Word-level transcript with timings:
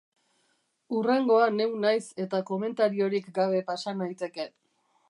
Hurrengoa 0.99 1.51
neu 1.59 1.67
naiz 1.85 2.01
eta 2.27 2.41
komentariorik 2.49 3.31
gabe 3.39 3.65
pasa 3.71 3.97
naiteke. 4.03 4.53